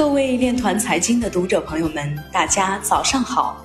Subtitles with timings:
[0.00, 3.62] 各位链团财经的读者朋友们，大家早上好，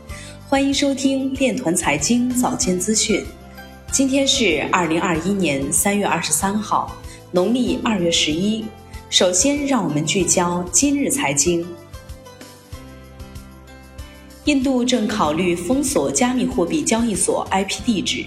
[0.49, 3.25] 欢迎收听链团财经早间资讯。
[3.89, 6.93] 今天是二零二一年三月二十三号，
[7.31, 8.65] 农历二月十一。
[9.09, 11.65] 首先，让我们聚焦今日财经。
[14.43, 18.25] 印度正考虑封锁加密货币交易所 IP 地址。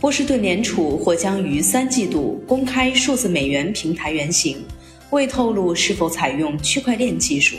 [0.00, 4.64] 波士顿联储或将于三季度公开数字美元平台原型。
[5.12, 7.56] 未透露是否采用区块链技术。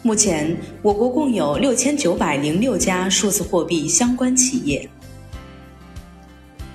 [0.00, 4.88] 目前，我国共有六千九百零六家数字货币相关企业。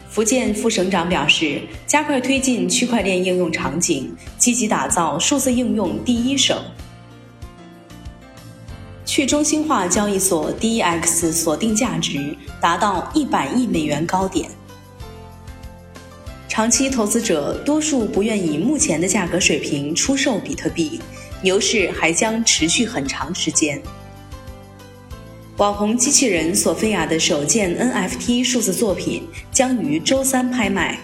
[0.09, 6.61] 福建副省长表示，加快推进区块链应用场景，积极打造数字应用第一省。
[9.05, 14.49] 去中心化交易所 DEX 锁定价值达到一百亿美元高点。
[16.57, 20.99] 长期投资者多数不愿以目前的价格水平出售比特币，
[21.43, 23.79] 牛市还将持续很长时间。
[25.57, 30.97] 网红机器人索菲亚的首件 NFT 数字作品将于周三拍卖。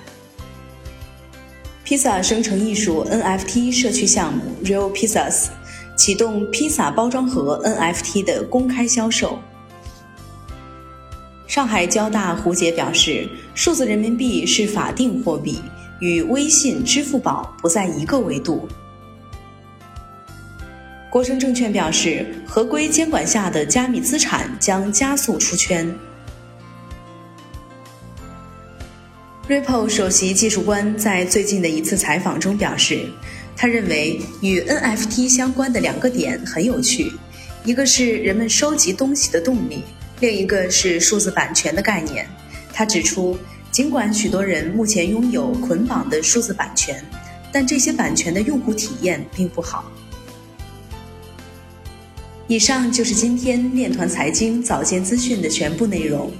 [1.83, 5.49] 披萨生成艺术 NFT 社区项目 Real Pizzas
[5.95, 9.37] 启动披萨包装盒 NFT 的公开销售。
[11.53, 15.61] 上海交大胡杰表示，数字人民币是法定货币，
[15.99, 18.67] 与微信、支付宝不在一个维度。
[21.11, 25.95] 国盛证券表示，合规监管下的加密资产将加速出圈。
[29.47, 33.05] Ripple 首席技术官在最近的一次采访中表示，
[33.55, 37.11] 他认为与 NFT 相关的两个点很有趣，
[37.63, 39.83] 一个是人们收集东西的动力。
[40.23, 42.25] 另一个是数字版权的概念。
[42.71, 43.37] 他指出，
[43.71, 47.03] 尽管许多人目前拥有捆绑的数字版权，
[47.51, 49.83] 但这些版权的用户体验并不好。
[52.47, 56.31] 以上就是今天链团财经早间资讯的全部内容，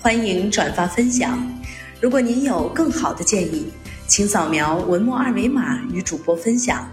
[0.00, 1.40] 欢迎转发分享。
[2.00, 3.68] 如果您有更好的建议，
[4.08, 6.90] 请扫描文末二维码与主播分享。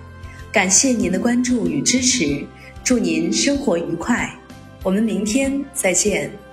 [0.51, 2.45] 感谢您的关注与支持，
[2.83, 4.31] 祝您生活愉快。
[4.85, 6.44] 我们明天再见。